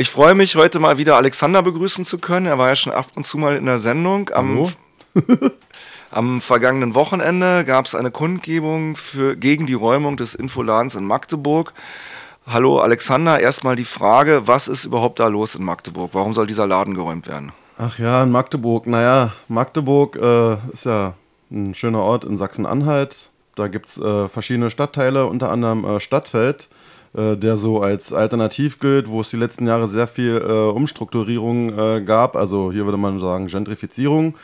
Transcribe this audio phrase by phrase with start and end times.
[0.00, 2.46] Ich freue mich, heute mal wieder Alexander begrüßen zu können.
[2.46, 4.30] Er war ja schon ab und zu mal in der Sendung.
[4.32, 4.68] Am,
[6.12, 11.74] am vergangenen Wochenende gab es eine Kundgebung für, gegen die Räumung des Infoladens in Magdeburg.
[12.46, 16.10] Hallo Alexander, erstmal die Frage, was ist überhaupt da los in Magdeburg?
[16.12, 17.50] Warum soll dieser Laden geräumt werden?
[17.76, 18.86] Ach ja, in Magdeburg.
[18.86, 21.14] Naja, Magdeburg äh, ist ja
[21.50, 23.30] ein schöner Ort in Sachsen-Anhalt.
[23.56, 26.68] Da gibt es äh, verschiedene Stadtteile, unter anderem äh, Stadtfeld
[27.14, 32.02] der so als alternativ gilt, wo es die letzten Jahre sehr viel äh, Umstrukturierung äh,
[32.02, 34.34] gab, also hier würde man sagen Gentrifizierung.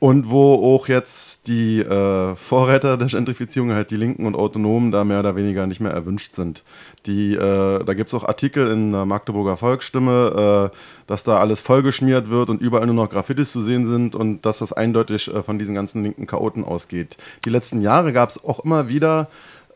[0.00, 5.02] Und wo auch jetzt die äh, Vorreiter der Gentrifizierung, halt die Linken und Autonomen, da
[5.02, 6.62] mehr oder weniger nicht mehr erwünscht sind.
[7.06, 10.76] Die, äh, da gibt es auch Artikel in der Magdeburger Volksstimme, äh,
[11.08, 14.58] dass da alles vollgeschmiert wird und überall nur noch Graffitis zu sehen sind und dass
[14.58, 17.16] das eindeutig äh, von diesen ganzen linken Chaoten ausgeht.
[17.44, 19.28] Die letzten Jahre gab es auch immer wieder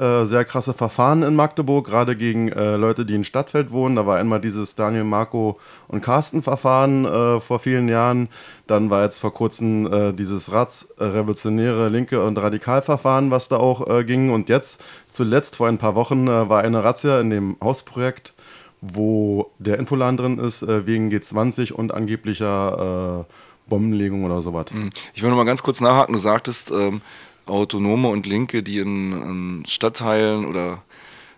[0.02, 3.94] äh, sehr krasse Verfahren in Magdeburg, gerade gegen äh, Leute, die in Stadtfeld wohnen.
[3.94, 8.28] Da war einmal dieses Daniel, Marco und Carsten Verfahren äh, vor vielen Jahren.
[8.66, 14.02] Dann war jetzt vor kurzem äh, dieses Ratsrevolutionäre Linke und Radikalverfahren, was da auch äh,
[14.02, 14.32] ging.
[14.32, 18.34] Und jetzt, zuletzt vor ein paar Wochen, war eine Razzia in dem Hausprojekt,
[18.80, 23.26] wo der Infoladen drin ist, wegen G20 und angeblicher
[23.66, 24.66] Bombenlegung oder sowas.
[24.70, 24.90] Hm.
[25.14, 26.12] Ich will noch mal ganz kurz nachhaken.
[26.12, 27.00] Du sagtest, ähm,
[27.46, 30.82] Autonome und Linke, die in, in Stadtteilen oder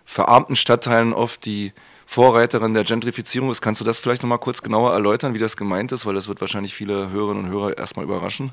[0.05, 1.73] verarmten Stadtteilen oft die
[2.05, 3.61] Vorreiterin der Gentrifizierung ist.
[3.61, 6.05] Kannst du das vielleicht nochmal kurz genauer erläutern, wie das gemeint ist?
[6.05, 8.51] Weil das wird wahrscheinlich viele Hörerinnen und Hörer erstmal überraschen.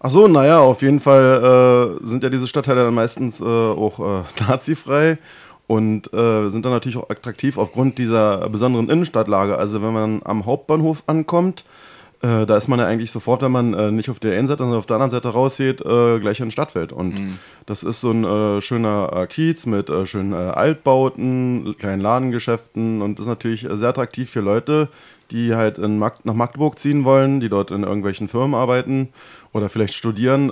[0.00, 3.98] Ach so, naja, auf jeden Fall äh, sind ja diese Stadtteile dann meistens äh, auch
[3.98, 5.18] äh, nazifrei
[5.66, 9.58] und äh, sind dann natürlich auch attraktiv aufgrund dieser besonderen Innenstadtlage.
[9.58, 11.64] Also wenn man am Hauptbahnhof ankommt,
[12.20, 14.64] äh, da ist man ja eigentlich sofort, wenn man äh, nicht auf der einen Seite,
[14.64, 16.92] sondern auf der anderen Seite rausgeht, äh, gleich in Stadtfeld.
[16.92, 17.38] Und mhm.
[17.66, 23.26] das ist so ein äh, schöner Kiez mit äh, schönen Altbauten, kleinen Ladengeschäften und ist
[23.26, 24.88] natürlich sehr attraktiv für Leute,
[25.30, 29.10] die halt Mag nach Magdeburg ziehen wollen, die dort in irgendwelchen Firmen arbeiten
[29.52, 30.50] oder vielleicht studieren.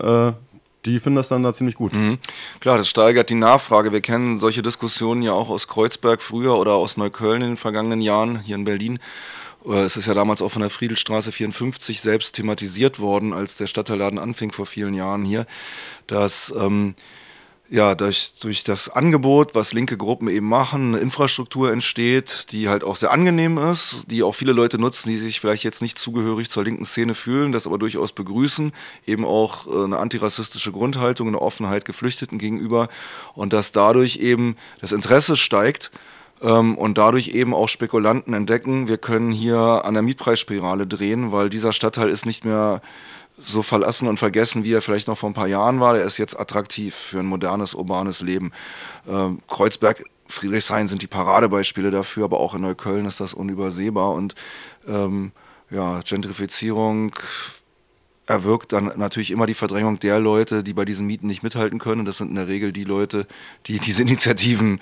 [0.84, 1.94] die finden das dann da ziemlich gut.
[1.94, 2.18] Mhm.
[2.60, 3.92] Klar, das steigert die Nachfrage.
[3.92, 8.02] Wir kennen solche Diskussionen ja auch aus Kreuzberg früher oder aus Neukölln in den vergangenen
[8.02, 8.98] Jahren, hier in Berlin
[9.74, 14.18] es ist ja damals auch von der Friedelstraße 54 selbst thematisiert worden, als der Stadtteilladen
[14.18, 15.46] anfing vor vielen Jahren hier,
[16.06, 16.94] dass ähm,
[17.68, 22.84] ja, durch, durch das Angebot, was linke Gruppen eben machen, eine Infrastruktur entsteht, die halt
[22.84, 26.48] auch sehr angenehm ist, die auch viele Leute nutzen, die sich vielleicht jetzt nicht zugehörig
[26.48, 28.72] zur linken Szene fühlen, das aber durchaus begrüßen,
[29.06, 32.88] eben auch äh, eine antirassistische Grundhaltung, eine Offenheit Geflüchteten gegenüber
[33.34, 35.90] und dass dadurch eben das Interesse steigt
[36.40, 41.72] und dadurch eben auch Spekulanten entdecken, wir können hier an der Mietpreisspirale drehen, weil dieser
[41.72, 42.82] Stadtteil ist nicht mehr
[43.38, 45.96] so verlassen und vergessen, wie er vielleicht noch vor ein paar Jahren war.
[45.96, 48.52] Er ist jetzt attraktiv für ein modernes, urbanes Leben.
[49.08, 54.12] Ähm, Kreuzberg, Friedrichshain sind die Paradebeispiele dafür, aber auch in Neukölln ist das unübersehbar.
[54.12, 54.34] Und
[54.88, 55.32] ähm,
[55.70, 57.14] ja, Gentrifizierung
[58.26, 62.04] erwirkt dann natürlich immer die Verdrängung der Leute, die bei diesen Mieten nicht mithalten können.
[62.04, 63.26] Das sind in der Regel die Leute,
[63.66, 64.80] die diese Initiativen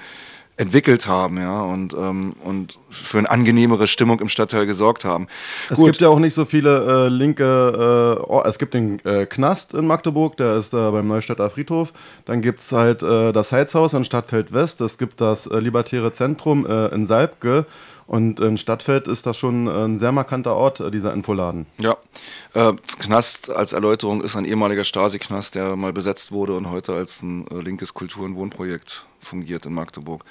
[0.56, 5.26] entwickelt haben, ja, und, ähm, und für eine angenehmere Stimmung im Stadtteil gesorgt haben.
[5.68, 5.86] Es Gut.
[5.86, 9.74] gibt ja auch nicht so viele äh, linke, äh, oh, es gibt den äh, Knast
[9.74, 11.92] in Magdeburg, der ist äh, beim Neustädter Friedhof.
[12.24, 16.12] Dann gibt es halt äh, das Heizhaus in Stadtfeld West, es gibt das äh, Libertäre
[16.12, 17.66] Zentrum in Salbke
[18.06, 21.66] und in Stadtfeld ist das schon ein sehr markanter Ort, dieser Infoladen.
[21.78, 21.96] Ja,
[22.52, 27.22] äh, Knast als Erläuterung ist ein ehemaliger Stasi-Knast, der mal besetzt wurde und heute als
[27.22, 30.24] ein äh, linkes Kultur- und Wohnprojekt fungiert in Magdeburg.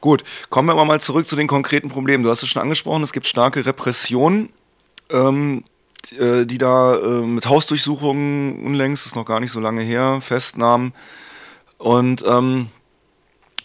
[0.00, 2.24] Gut, kommen wir aber mal zurück zu den konkreten Problemen.
[2.24, 4.50] Du hast es schon angesprochen, es gibt starke Repressionen.
[5.10, 5.64] Ähm,
[6.12, 10.92] äh, die da äh, mit Hausdurchsuchungen unlängst, ist noch gar nicht so lange her, festnahmen.
[11.78, 12.68] Und ähm,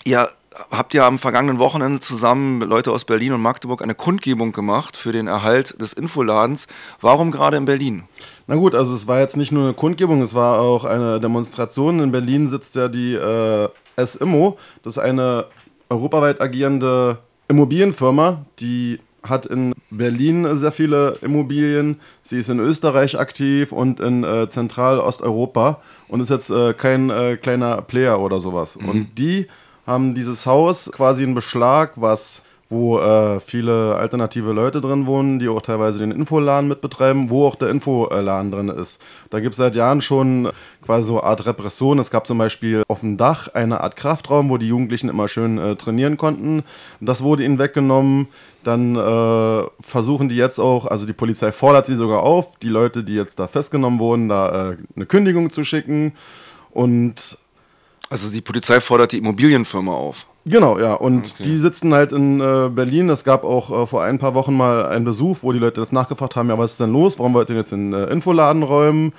[0.05, 0.29] ja,
[0.71, 5.11] habt ihr am vergangenen Wochenende zusammen Leute aus Berlin und Magdeburg eine Kundgebung gemacht für
[5.11, 6.67] den Erhalt des Infoladens.
[7.01, 8.03] Warum gerade in Berlin?
[8.47, 11.99] Na gut, also es war jetzt nicht nur eine Kundgebung, es war auch eine Demonstration.
[11.99, 15.45] In Berlin sitzt ja die äh, SIMO, das ist eine
[15.89, 21.99] europaweit agierende Immobilienfirma, die hat in Berlin sehr viele Immobilien.
[22.23, 27.37] Sie ist in Österreich aktiv und in äh, Zentral-Osteuropa und ist jetzt äh, kein äh,
[27.37, 28.77] kleiner Player oder sowas.
[28.77, 28.89] Mhm.
[28.89, 29.47] Und die
[29.89, 35.49] haben dieses Haus quasi in Beschlag, was wo äh, viele alternative Leute drin wohnen, die
[35.49, 39.01] auch teilweise den Infoladen mitbetreiben, wo auch der Infoladen drin ist.
[39.31, 40.51] Da gibt es seit Jahren schon
[40.83, 41.97] quasi so eine Art Repression.
[41.97, 45.57] Es gab zum Beispiel auf dem Dach eine Art Kraftraum, wo die Jugendlichen immer schön
[45.57, 46.61] äh, trainieren konnten.
[47.01, 48.27] Das wurde ihnen weggenommen.
[48.63, 53.03] Dann äh, versuchen die jetzt auch, also die Polizei fordert sie sogar auf, die Leute,
[53.03, 56.13] die jetzt da festgenommen wurden, da äh, eine Kündigung zu schicken.
[56.69, 57.39] Und
[58.09, 60.25] Also die Polizei fordert die Immobilienfirma auf.
[60.45, 60.95] Genau, ja.
[60.95, 61.43] Und okay.
[61.43, 63.09] die sitzen halt in äh, Berlin.
[63.09, 65.91] Es gab auch äh, vor ein paar Wochen mal einen Besuch, wo die Leute das
[65.91, 67.19] nachgefragt haben, ja, was ist denn los?
[67.19, 69.13] Warum wollt ihr jetzt in äh, Infoladen räumen?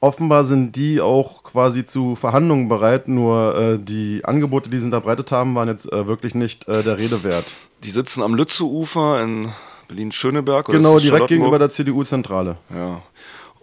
[0.00, 5.30] Offenbar sind die auch quasi zu Verhandlungen bereit, nur äh, die Angebote, die sie unterbreitet
[5.30, 7.44] haben, waren jetzt äh, wirklich nicht äh, der Rede wert.
[7.84, 9.50] Die sitzen am Lützeufer in
[9.86, 10.66] Berlin-Schöneberg.
[10.66, 12.56] Genau, direkt gegenüber der CDU-Zentrale.
[12.74, 13.02] Ja.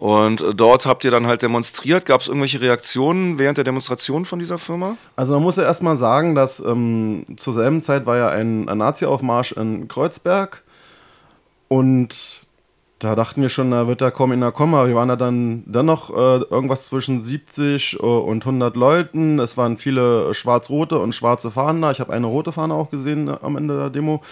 [0.00, 2.06] Und äh, dort habt ihr dann halt demonstriert.
[2.06, 4.96] Gab es irgendwelche Reaktionen während der Demonstration von dieser Firma?
[5.14, 8.78] Also man muss ja erstmal sagen, dass ähm, zur selben Zeit war ja ein, ein
[8.78, 10.62] Nazi-Aufmarsch in Kreuzberg.
[11.68, 12.40] Und
[12.98, 15.16] da dachten wir schon, da wird da kaum in der kommen, aber wir waren da
[15.16, 19.38] dann dennoch äh, irgendwas zwischen 70 äh, und 100 Leuten.
[19.38, 21.90] Es waren viele schwarz-rote und schwarze Fahnen da.
[21.90, 24.22] Ich habe eine rote Fahne auch gesehen äh, am Ende der Demo.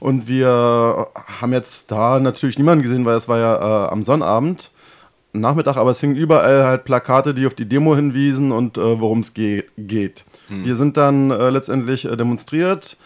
[0.00, 1.08] Und wir
[1.38, 4.70] haben jetzt da natürlich niemanden gesehen, weil es war ja äh, am Sonnabend.
[5.32, 9.20] Nachmittag, aber es hingen überall halt Plakate, die auf die Demo hinwiesen und äh, worum
[9.20, 10.24] es ge geht.
[10.48, 10.64] Hm.
[10.64, 12.96] Wir sind dann äh, letztendlich äh, demonstriert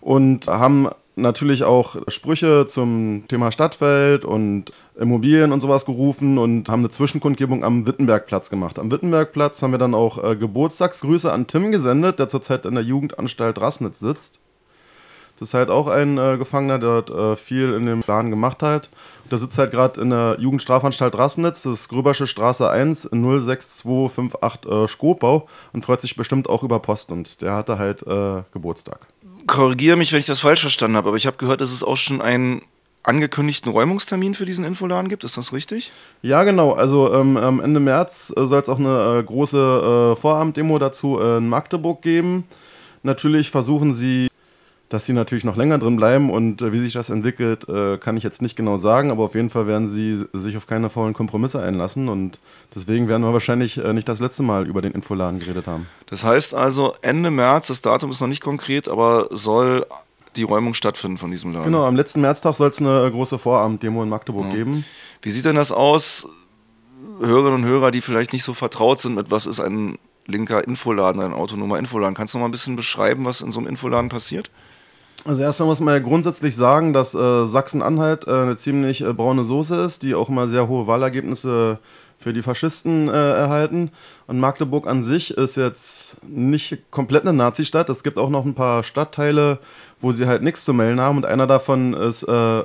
[0.00, 6.80] und haben natürlich auch Sprüche zum Thema Stadtwelt und Immobilien und sowas gerufen und haben
[6.80, 8.78] eine Zwischenkundgebung am Wittenbergplatz gemacht.
[8.78, 12.84] Am Wittenbergplatz haben wir dann auch äh, Geburtstagsgrüße an Tim gesendet, der zurzeit in der
[12.84, 14.40] Jugendanstalt Rassnitz sitzt.
[15.40, 18.62] Das ist halt auch ein äh, Gefangener, der dort äh, viel in dem Plan gemacht
[18.62, 18.90] hat.
[19.30, 24.86] Der sitzt halt gerade in der Jugendstrafanstalt Rassnitz, das ist Gröbersche Straße 1 06258 äh,
[24.86, 29.06] Skopau und freut sich bestimmt auch über Post und der hatte halt äh, Geburtstag.
[29.46, 31.96] Korrigiere mich, wenn ich das falsch verstanden habe, aber ich habe gehört, dass es auch
[31.96, 32.60] schon einen
[33.02, 35.24] angekündigten Räumungstermin für diesen Infoladen gibt.
[35.24, 35.90] Ist das richtig?
[36.20, 36.72] Ja, genau.
[36.72, 41.48] Also ähm, Ende März äh, soll es auch eine äh, große äh, Vorabenddemo dazu in
[41.48, 42.44] Magdeburg geben.
[43.02, 44.28] Natürlich versuchen sie
[44.90, 48.16] dass sie natürlich noch länger drin bleiben und äh, wie sich das entwickelt, äh, kann
[48.16, 51.14] ich jetzt nicht genau sagen, aber auf jeden Fall werden sie sich auf keine faulen
[51.14, 52.40] Kompromisse einlassen und
[52.74, 55.86] deswegen werden wir wahrscheinlich äh, nicht das letzte Mal über den Infoladen geredet haben.
[56.06, 59.86] Das heißt also Ende März, das Datum ist noch nicht konkret, aber soll
[60.34, 61.66] die Räumung stattfinden von diesem Laden.
[61.66, 64.54] Genau, am letzten Märztag soll es eine große Vorabenddemo in Magdeburg ja.
[64.54, 64.84] geben.
[65.22, 66.28] Wie sieht denn das aus?
[67.20, 71.22] Hörerinnen und Hörer, die vielleicht nicht so vertraut sind mit was ist ein linker Infoladen,
[71.22, 72.14] ein autonomer Infoladen.
[72.14, 74.50] Kannst du noch mal ein bisschen beschreiben, was in so einem Infoladen passiert?
[75.24, 79.44] Also erstmal muss man ja grundsätzlich sagen, dass äh, Sachsen-Anhalt äh, eine ziemlich äh, braune
[79.44, 81.78] Soße ist, die auch immer sehr hohe Wahlergebnisse
[82.18, 83.90] für die Faschisten äh, erhalten.
[84.26, 87.90] Und Magdeburg an sich ist jetzt nicht komplett eine Nazi-Stadt.
[87.90, 89.58] Es gibt auch noch ein paar Stadtteile,
[90.00, 91.18] wo sie halt nichts zu melden haben.
[91.18, 92.62] Und einer davon ist äh,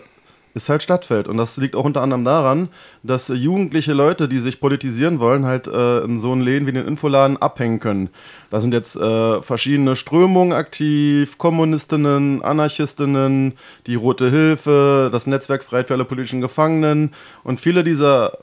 [0.55, 1.27] ist halt Stadtfeld.
[1.27, 2.69] Und das liegt auch unter anderem daran,
[3.03, 6.87] dass jugendliche Leute, die sich politisieren wollen, halt äh, in so einen Läden wie den
[6.87, 8.09] Infoladen abhängen können.
[8.49, 13.53] Da sind jetzt äh, verschiedene Strömungen aktiv, Kommunistinnen, Anarchistinnen,
[13.85, 17.13] die Rote Hilfe, das Netzwerk Freiheit für alle politischen Gefangenen.
[17.43, 18.37] Und viele dieser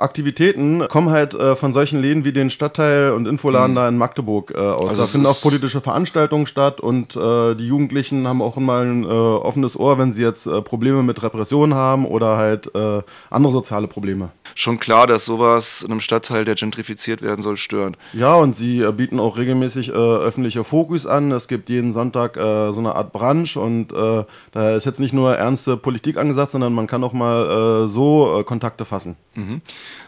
[0.00, 3.76] Aktivitäten kommen halt äh, von solchen Läden wie den Stadtteil und Infoladen mhm.
[3.76, 4.90] da in Magdeburg äh, aus.
[4.90, 9.04] Also da finden auch politische Veranstaltungen statt und äh, die Jugendlichen haben auch immer ein
[9.04, 13.52] äh, offenes Ohr, wenn sie jetzt äh, Probleme mit Repressionen haben oder halt äh, andere
[13.52, 14.30] soziale Probleme.
[14.54, 17.96] Schon klar, dass sowas in einem Stadtteil, der gentrifiziert werden soll, stört.
[18.12, 21.30] Ja, und sie bieten auch regelmäßig öffentliche Fokus an.
[21.30, 25.76] Es gibt jeden Sonntag so eine Art Brunch und da ist jetzt nicht nur ernste
[25.76, 29.14] Politik angesagt, sondern man kann auch mal so Kontakte fassen.
[29.36, 29.62] Mhm.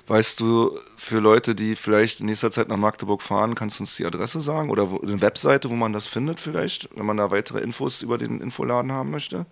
[0.06, 3.96] Weißt du, für Leute, die vielleicht in nächster Zeit nach Magdeburg fahren, kannst du uns
[3.96, 7.30] die Adresse sagen oder wo, eine Webseite, wo man das findet vielleicht, wenn man da
[7.30, 9.46] weitere Infos über den Infoladen haben möchte?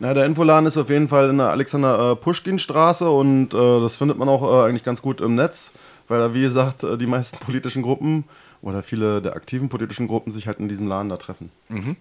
[0.00, 4.28] Na, der Infoladen ist auf jeden Fall in der Alexander-Puschkin-Straße und äh, das findet man
[4.28, 5.72] auch äh, eigentlich ganz gut im Netz,
[6.06, 8.24] weil da, wie gesagt, äh, die meisten politischen Gruppen
[8.62, 11.50] oder viele der aktiven politischen Gruppen sich halt in diesem Laden da treffen.
[11.68, 11.96] Mhm.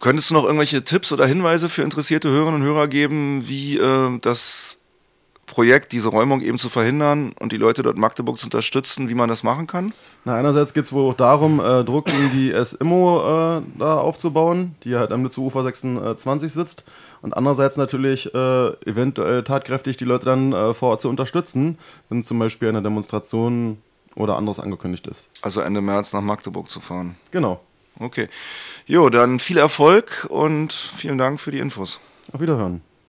[0.00, 4.18] Könntest du noch irgendwelche Tipps oder Hinweise für interessierte Hörerinnen und Hörer geben, wie äh,
[4.20, 4.78] das
[5.46, 9.14] Projekt, diese Räumung eben zu verhindern und die Leute dort in Magdeburg zu unterstützen, wie
[9.14, 9.92] man das machen kann?
[10.24, 14.74] Na, einerseits geht es wohl auch darum, äh, Druck gegen die SIMO äh, da aufzubauen,
[14.82, 16.84] die halt am Lützeufer 26 sitzt.
[17.22, 22.22] Und andererseits natürlich äh, eventuell tatkräftig die Leute dann äh, vor Ort zu unterstützen, wenn
[22.22, 23.78] zum Beispiel eine Demonstration
[24.16, 25.28] oder anderes angekündigt ist.
[25.42, 27.16] Also Ende März nach Magdeburg zu fahren.
[27.30, 27.60] Genau.
[27.98, 28.28] Okay.
[28.86, 32.00] Jo, dann viel Erfolg und vielen Dank für die Infos.
[32.32, 32.82] Auf Wiederhören.